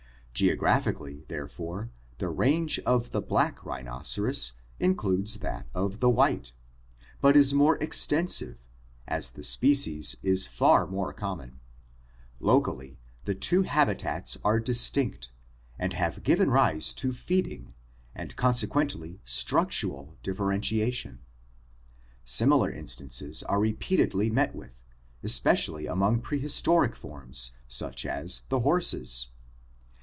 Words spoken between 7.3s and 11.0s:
is more extensive, as the species is far